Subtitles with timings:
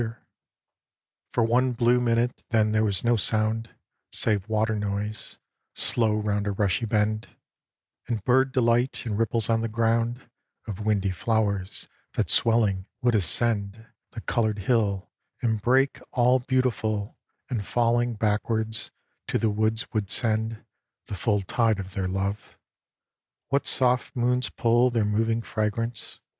[0.01, 0.21] A DREAM OF
[1.37, 3.69] ARTEMIS 137 For one blue minute then there was no sound
[4.11, 5.37] Save water noise,
[5.75, 7.27] slow round a rushy bend,
[8.07, 10.27] And bird delight, and ripples on the ground
[10.65, 17.15] Of windy flowers that swelling would ascend The coloured hill and break all beautiful
[17.47, 18.89] And, falling backwards,
[19.27, 20.65] to the woods would send
[21.05, 22.57] The full tide of their love.
[23.49, 26.19] What soft moons pull Their moving fragrance?